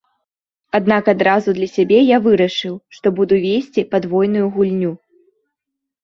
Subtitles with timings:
[0.77, 4.91] Аднак адразу для сябе я вырашыў, што буду весці падвойную гульню.